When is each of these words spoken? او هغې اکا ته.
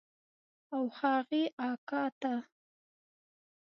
او 0.75 0.83
هغې 0.99 1.43
اکا 1.69 2.03
ته. 2.21 2.33